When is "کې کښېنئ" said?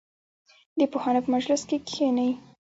1.69-2.31